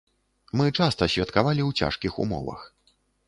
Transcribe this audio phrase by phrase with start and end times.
[0.59, 2.67] Мы часта святкавалі ў цяжкіх умовах.